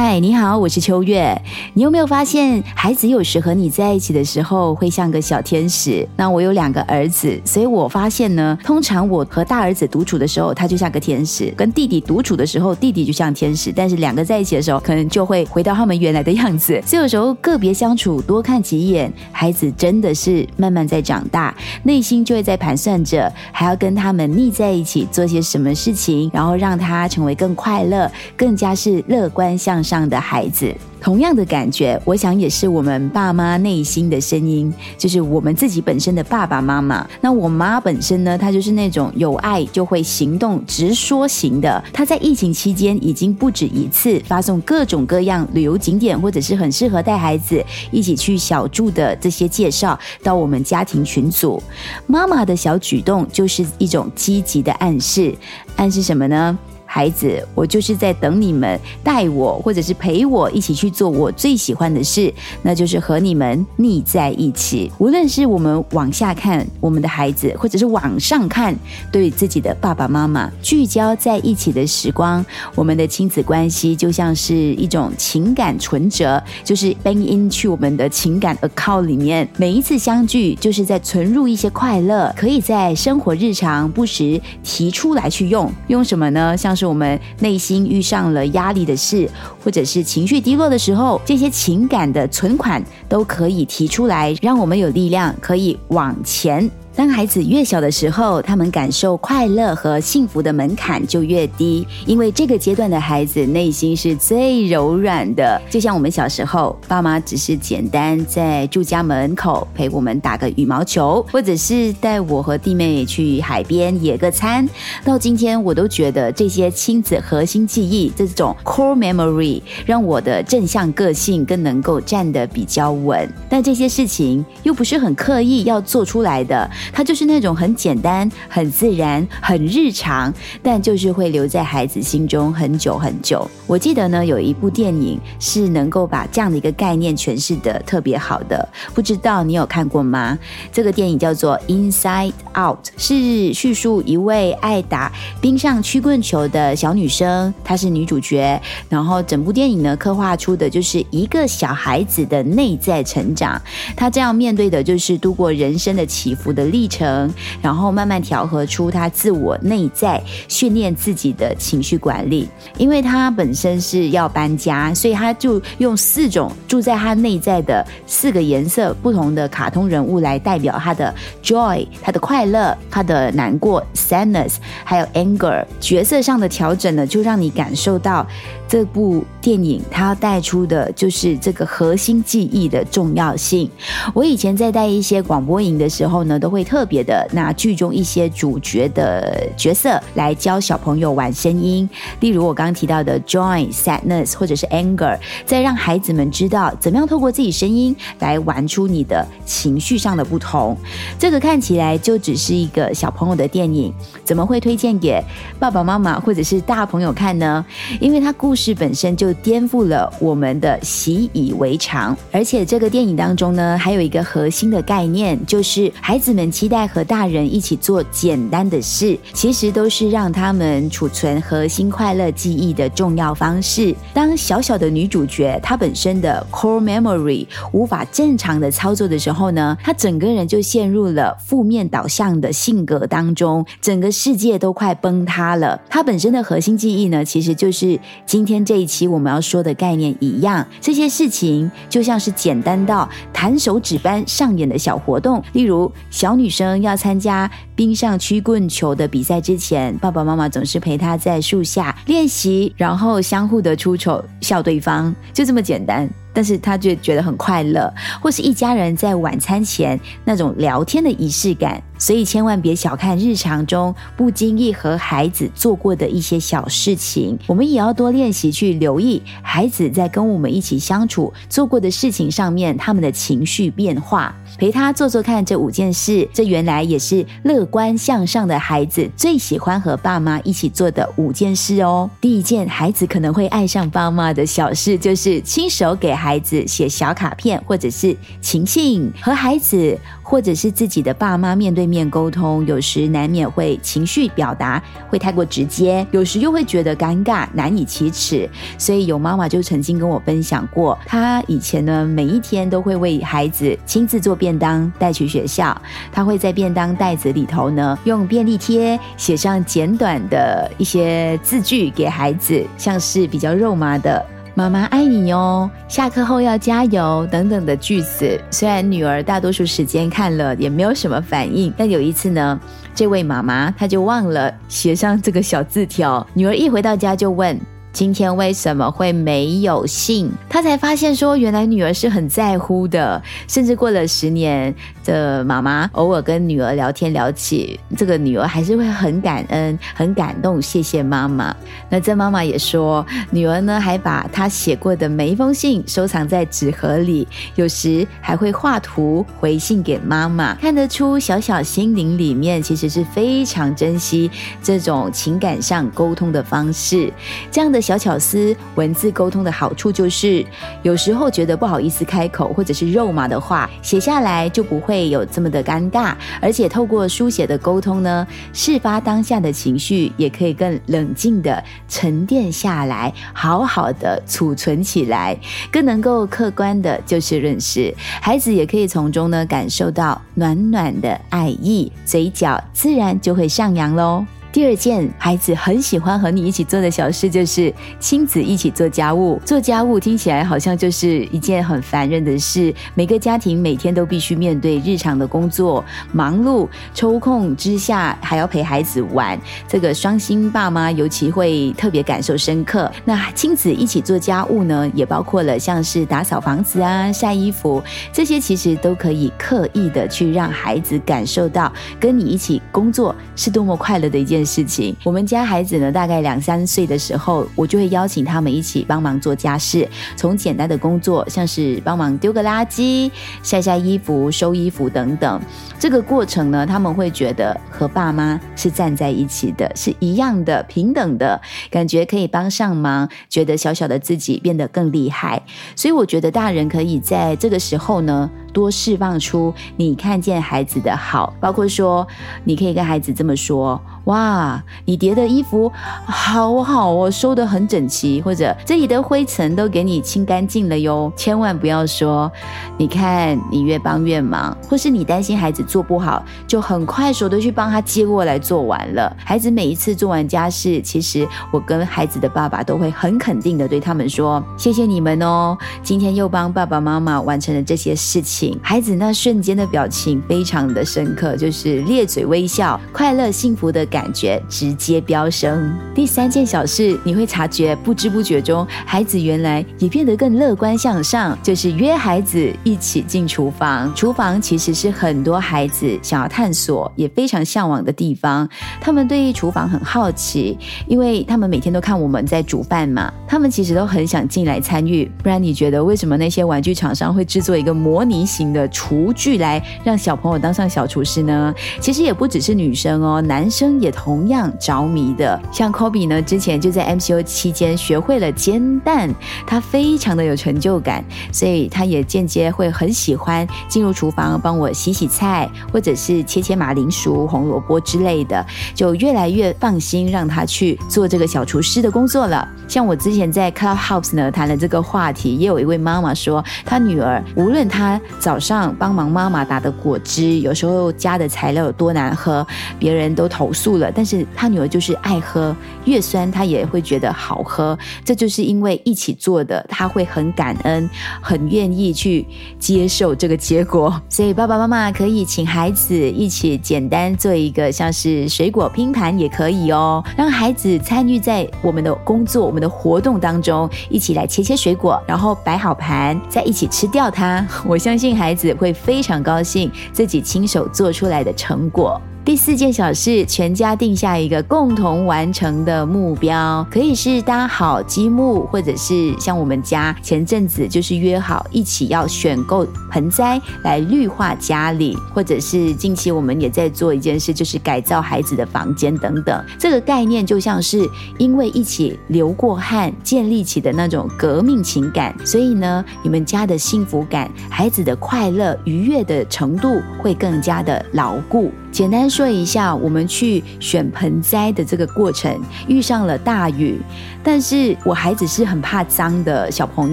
[0.00, 1.36] 嗨，你好，我是秋月。
[1.74, 6.08] 你有没有发现，孩子有时和你在一起的时候，会像个小天使？
[6.14, 13.72] 那我有两个儿子，所以我发现呢，通常我和大儿子独处的时候，他就像个天使；跟弟弟独处的时候，弟弟就像天使。
[13.74, 16.80] 但是两个在一起的时候，可能就会回到他们原来的样子。
[16.86, 29.82] 所以有时候个别相处，多看几眼，孩子真的是慢慢在长大，内心就会在盘算着，还要跟他们腻在一起，做些什么事情，然后让他成为更快乐、更加是乐观向。
[29.88, 30.74] 上的孩子。
[31.00, 37.08] 同样的感觉，我想也是我们爸妈内心的声音，就是我们自己本身的爸爸妈妈。
[37.20, 41.82] 那我妈本身呢，她就是那种有爱就会行动、直说型的。
[41.92, 51.62] 她在疫情期间已经不止一次发送各种各样旅游景点，或者是很适合带孩子一起去小住的这些介绍到我们家庭群组。
[52.08, 55.32] 妈妈的小举动就是一种积极的暗示，
[55.76, 56.58] 暗示什么呢？
[56.98, 64.90] 孩子，我就是在等你们带我，或者是陪我一起去做我最喜欢的事，那就是和你们腻在一起。
[64.98, 68.74] 无论是我们往下看我们的孩子，或者是往上看
[69.12, 79.48] 对自己的爸爸妈妈，聚焦在一起的时光，我们的亲子关系就像是一种情感存折，就是 bank in 去我们的情感 account 里面。
[79.56, 85.72] 每一次相聚，就是在存入一些快乐，可以在生活日常不时提出来去用。
[85.86, 86.56] 用什么呢？
[86.56, 89.28] 像是我们内心遇上了压力的事，
[89.62, 96.70] 或者是情绪低落的时候，这些情感的存款都可以提出来，让我们有力量可以往前。
[96.98, 105.62] 当孩子越小的时候，他们感受快乐和幸福的门槛就越低，因为这个阶段的孩子内心是最柔软的。
[105.70, 114.68] 就像我们小时候，爸妈只是简单在住家门口陪我们打个羽毛球，或者是带我和弟妹去海边野个餐。
[115.04, 123.32] 到今天，我都觉得这些亲子核心记忆，这种 core memory，让我的正向个性更能够站得比较稳。
[123.48, 126.68] 但这些事情又不是很刻意要做出来的。
[126.92, 130.32] 它就是那种很简单、很自然、很日常，
[130.62, 133.48] 但就是会留在孩子心中很久很久。
[133.66, 140.38] 我记得呢，有一部电影是能够把这样的一个概念诠释的特别好的，不知道你有看过吗？
[140.72, 148.60] 这个电影叫做《Inside Out》，是叙述一位爱打冰上曲棍球的小女生，她是女主角。
[148.88, 153.60] 然后整部电影呢，刻画出的就是一个小孩子的内在成长，
[153.94, 156.77] 她这样面对的就是度过人生的起伏的历。
[156.78, 157.28] 历程，
[157.60, 162.48] 然后慢慢调和出他自我内在，训练自己的情绪管理。
[162.76, 171.12] 因为他本身是要搬家，所以他就用四种住在他内在的四个颜色不同的卡通人物来代表他的
[171.42, 175.64] joy，他的快乐，他的难过 sadness，还有 anger。
[175.80, 178.24] 角色上的调整呢，就让你感受到
[178.68, 183.68] 这部电影它要带出的就是这个核心记忆的重要性。
[184.14, 186.68] 我以前在带一些广播营的时候呢，都会。
[186.68, 191.88] 特别的拿剧中一些主角的角色来教小朋友玩声音，
[192.20, 200.76] 例如我刚刚提到的 joy、sadness 或者是 anger，再让孩子们知道怎么样透过自己声音来玩出你的情绪上的不同。
[201.18, 203.90] 这个看起来就只是一个小朋友的电影，
[204.22, 205.24] 怎么会推荐给
[205.58, 207.64] 爸爸妈妈或者是大朋友看呢？
[207.98, 216.48] 因为它故事本身就颠覆了我们的习以为常，而且这个电影当中呢，还有一个核心的概念，就是孩子们。
[216.58, 223.94] 期待和大人一起做简单的事，其实都是让他们储存核心快乐记忆的重要方式。
[224.12, 235.80] 当小小的女主角她本身的 core memory 无法正常的操作的时候呢，她整个人就陷入了负面导向的性格当中，整个世界都快崩塌了。
[235.88, 240.66] 她本身的核心记忆呢，其实就是今今天这一期我们要说的概念一样。
[240.80, 246.34] 这些事情就像是简单到弹手指般上演的小活动，例如小。
[246.38, 256.08] 女生要参加冰上曲棍球的比赛之前，爸爸妈妈总是陪她在树下练习，然后相互的出丑笑对方，就这么简单。
[256.38, 257.92] 但是他就觉得很快乐，
[258.22, 261.82] 或是一家人在晚餐前那种聊天的仪式感。
[262.00, 282.08] 所以千万别小看日常中不经意和孩子做过的一些小事情，我们也要多练习去留意孩子在跟我们一起相处做过的事情上面他们的情绪变化，陪他做做看这五件事，这原来也是乐观向上的孩子最喜欢和爸妈一起做的五件事哦。
[282.20, 291.88] 第一件孩子可能会爱上爸妈的小事，就是亲手给孩孩子写小卡片或者是情信，和孩子或者是自己的爸妈面对。
[291.88, 298.46] 面沟通，有时难免会情绪表达会太过直接，有时又会觉得尴尬难以启齿。
[298.76, 305.74] 所以有妈妈就曾经跟我分享过，她以前呢每一天都会为孩子亲自做便当带去学校，
[306.12, 314.22] 她会在便当袋子里头呢用便利贴写上简短的一些字句给孩子，像是比较肉麻的。
[314.58, 318.36] 妈妈爱你哟，下课后要加油等等的句子。
[318.50, 322.58] 虽然女儿大多数时间看了也没有什么反应，但有一次呢，
[322.92, 326.26] 这位妈妈她就忘了写上这个小字条。
[326.34, 327.56] 女儿一回到家就问。
[327.98, 330.30] 今天为什么会没有信？
[330.48, 333.20] 他才发现说，原来女儿是很在乎的。
[333.48, 334.72] 甚至过了十年
[335.04, 341.52] 的妈妈，偶尔跟女儿聊天聊起这个女儿，还是会很感恩、很感动，谢谢妈妈。
[341.90, 350.54] 那这妈妈也说，女儿呢还把她写过的每一封信收藏在纸盒里，有时还会画图回信给妈妈。
[350.54, 354.30] 看得出，小小心灵里面其实是非常珍惜
[354.62, 357.12] 这种情感上沟通的方式。
[357.50, 357.82] 这样的。
[357.88, 360.44] 小巧思，文字沟通的好处就是，
[360.82, 366.14] 有时候觉得不好意思开口，或者是肉麻的话，写下来就不会有这么的尴尬。
[366.38, 375.34] 而且透过书写的沟通呢，事发当下的情绪也可以更冷静的沉淀下来，好好的储存起来，
[375.72, 377.94] 更能够客观的就事论事。
[378.20, 384.26] 孩子也可以从中呢感受到暖暖的爱意，嘴角自然就会上扬喽。
[384.58, 389.40] 第二件孩子很喜欢和你一起做的小事，就是亲子一起做家务。
[389.44, 392.74] 做家务听起来好像就是一件很烦人的事。
[392.96, 402.90] 每个家庭每天都必须面对日常的工作忙碌，抽空之下还要陪孩子玩，这个双薪爸妈尤其会特别感受深刻。
[403.04, 407.80] 那亲子一起做家务呢，也包括了像是打扫房子啊、晒衣服
[408.12, 414.47] 这些，其实都可以刻意的去让孩子感受到跟你一起工作是多么快乐的一件。
[414.48, 419.86] 事情，我们家孩子呢，大概两三岁的时候，我就会邀请他们一起帮忙做家事，
[420.16, 423.10] 从简单的工作，像是帮忙丢个垃圾、
[423.42, 425.38] 晒晒衣服、收衣服等等。
[425.78, 431.38] 这个过程呢，他们会觉得和爸妈是站在一起的，是一样的、平等的
[431.70, 435.42] 感觉，可以帮上忙，觉得小小的自己变得更厉害。
[435.76, 438.30] 所以，我觉得大人可以在这个时候呢。
[438.52, 442.06] 多释放出你看见孩子的好，包括说，
[442.44, 445.70] 你可以跟孩子这么说：“哇，你叠的衣服
[446.06, 451.12] 好好哦，收得很整齐。”或者这里的灰尘都给你清干净了哟。
[451.16, 452.30] 千万不要说
[452.78, 459.14] ：“你看你越帮越忙。”或是你担心孩子做不好，就很快手的去帮他接过来做完了。
[459.18, 475.74] 孩子每一次做完家事，其实我跟孩子的爸爸都会很肯定的对他们说：“谢谢你们哦，今天又帮爸爸妈妈完成了这些事情。”孩子那瞬间的表情非常的深刻，就是咧嘴微笑，快乐幸福的感觉直接飙升。
[475.94, 483.92] 第三件小事，你会察觉不知不觉中，孩子原来也变得更乐观向上，就是约孩子一起进厨房。
[483.94, 488.48] 厨房其实是很多孩子想要探索，也非常向往的地方。
[488.80, 490.56] 他们对厨房很好奇，
[490.86, 495.10] 因为他们每天都看我们在煮饭嘛，他们其实都很想进来参与。
[495.22, 498.27] 不然你觉得为什么那些玩具厂商会制作一个模拟？
[498.28, 501.54] 型的厨具来让小朋友当上小厨师呢？
[501.80, 505.40] 其实也不只是女生哦，男生也同样着迷的。
[505.50, 509.12] 像 Kobe 呢，之前就在 MCO 期间学会了煎蛋，
[509.46, 518.44] 他非常的有成就感，所以他也间接会很喜欢进入厨房帮我洗洗菜，或者是切切马铃薯、红萝卜之类的，
[518.74, 522.46] 就越来越放心让他去做这个小厨师的工作了。
[522.68, 532.46] 像我之前在 Clubhouse 呢谈了这个话题，也有一位妈妈说，她女儿无论她早上帮忙妈妈打的果汁，有时候加的材料有多难喝，
[532.78, 537.78] 别人都投诉了，但是他女儿就是爱喝，越酸他也会觉得好喝。
[538.04, 540.88] 这就是因为一起做的，他会很感恩，
[541.20, 542.26] 很愿意去
[542.58, 544.00] 接受这个结果。
[544.08, 557.46] 所以爸爸妈妈可以请孩子一起简单做一个像是水果拼盘也可以哦，让孩子参与在我们的工作、我们的活动当中，一起来切切水果，然后摆好盘，再一起吃掉它。
[557.66, 562.00] 我相信孩子会非常高兴自己亲手做出来的成果。
[562.28, 579.42] 第四件小事，全家定下一个共同完成的目标，可以是搭好积木，或者是像我们家前阵子就是约好一起要选购盆栽来绿化家里，或者是近期我们也在做一件事，就是改造孩子的房间等等。
[579.58, 591.50] 这个概念就像是因为一起流过汗建立起的那种革命情感，所以呢，你们家的幸福感、孩子的快乐愉悦的程度会更加的牢固。
[591.70, 596.80] 简单说一下，我们去选盆栽的这个过程，遇上了大雨，
[597.22, 599.92] 但是我孩子是很怕脏的小朋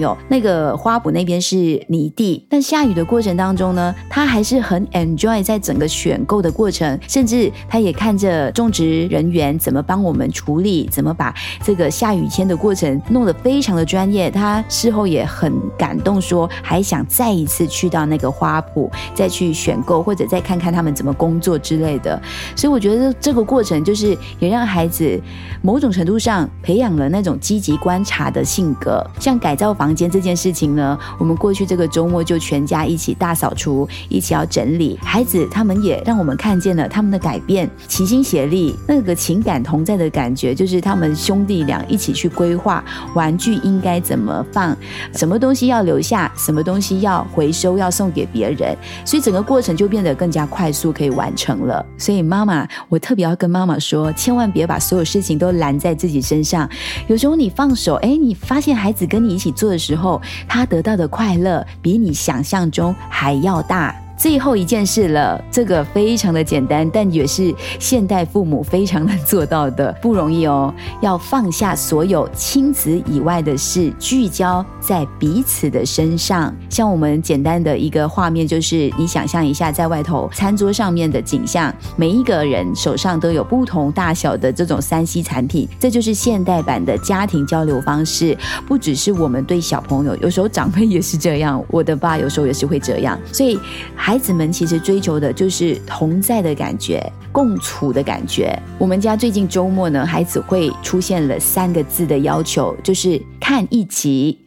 [0.00, 21.60] 友，那个花圃那边是泥地，但下雨的过程当中呢，他还是很 enjoy 在整个选购的过程，甚至他也看着种植人员怎么帮我们处理，怎么把这个下雨天的过程弄得非常的专业，他事后也很感动，说还想再一次去到那个花圃，再去选购或者再看看他们怎么工作。
[21.66, 22.22] 之类的，
[22.54, 25.20] 所以我觉得这个过程就是也让孩子
[25.62, 29.04] 某种程度上培养了那种积极观察的性格。
[29.18, 34.96] 像改造房间这件事情呢，我们过去这个周末就全家一起大扫除，一起要整理。
[35.02, 44.76] 孩子他们也让我们看见了他们的改变，齐心协力，那个情感同在的感觉，就是他们兄弟俩一起去规划玩具应该怎么放，
[45.14, 48.76] 什么东西要留下，什么东西要回收，要送给别人。
[49.04, 51.55] 所以整个过程就变得更加快速，可以完成。
[51.64, 56.68] 了，所以妈妈，我特别要跟妈妈说，千万别把所有事情都揽在自己身上。
[57.06, 63.94] 有时候你放手，哎，你发现孩子跟你一起做的时候，他得到的快乐比你想象中还要大。
[64.16, 70.72] 最后一件事了，这个非常的简单，但也是现代父母非常难做到的，不容易哦。
[71.02, 76.54] 要放下所有亲子以外的事，聚焦在彼此的身上。
[76.70, 88.36] 像我们简单的一个画面，就是你想象一下，在外头餐桌上面的景象，每一个人手上都有不同大小的这种三 C 产品，这就是现代版的家庭交流方式。
[88.66, 91.62] 不只是我们对小朋友，有时候长辈也是这样。
[91.70, 93.58] 我的爸有时候也是会这样，所以。
[94.06, 98.56] 孩子们其实追求的就是同在的感觉、共处的感觉。
[98.78, 104.38] 我们家最近周末呢，孩子会出现了三个字的要求，就是看一集。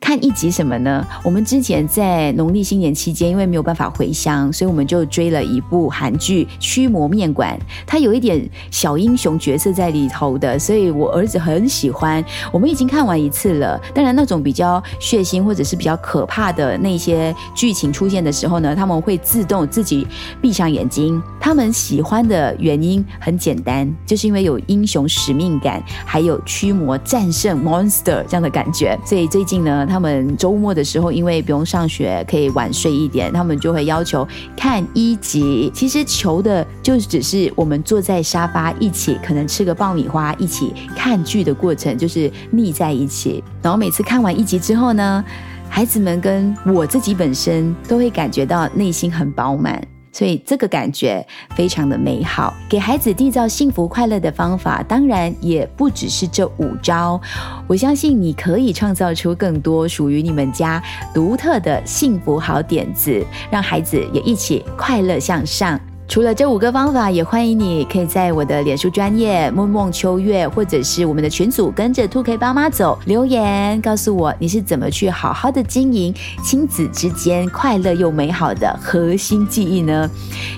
[0.00, 1.06] 看一集什么呢？
[1.22, 12.24] 我们之前在农历新年期间，因为没有办法回乡，所以我们就追了一部韩剧《驱魔面馆》，它有一点小英雄角色在里头的，所以我儿子很喜欢。
[12.50, 13.80] 我们已经看完一次了。
[13.94, 20.06] 当然，那种比较血腥或者是比较可怕的那些剧情出现的时候呢，他们会自动自己
[20.40, 21.22] 闭上眼睛。
[21.38, 28.98] 他们喜欢的原因很简单，就是因为有英雄使命感，还有驱魔战胜 monster 这样的感觉。
[29.04, 29.86] 所以最近呢。
[29.90, 35.70] 他们周末的时候，因为不用上学，可以晚睡一点，他们就会要求看一集。
[35.74, 43.42] 其实求的就只是我们坐在沙发一起，可能吃个爆米花，一起看剧的过程，就是腻在一起。
[43.60, 45.24] 然后每次看完一集之后呢，
[45.68, 49.82] 孩子们跟我自己本身都会感觉到内心很饱满。
[50.12, 51.24] 所以这个感觉
[51.54, 57.20] 非常的美好，给孩子缔造幸福快乐的方法，当然也不只是这五招。
[57.66, 60.82] 我相信你可以创造出更多属于你们家
[61.14, 65.80] 独特的幸福好点子，让孩子也一起快乐向上。
[66.10, 76.12] 除了这五个方法，也欢迎你可以在我的脸书专业梦梦秋月，或者是我们的群组跟着兔 K 爸妈走留言，告诉我你是怎么去好好的经营
[76.42, 80.10] 亲子之间快乐又美好的核心记忆呢？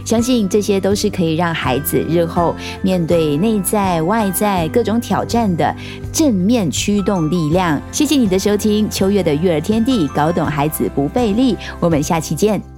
[0.06, 5.76] 相信这些都是可以让孩子日后面对内在外在各种挑战的
[6.10, 7.78] 正面驱动力量。
[7.92, 11.58] 谢谢你的收听，秋月的育儿天地，搞懂孩子不费力。
[11.78, 12.71] 我们下期见。